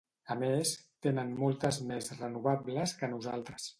[0.35, 0.69] A més,
[1.07, 3.69] tenen moltes més renovables que nosaltres.